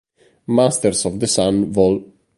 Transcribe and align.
Masters 0.47 1.05
of 1.05 1.19
the 1.19 1.27
Sun 1.27 1.71
Vol. 1.73 2.11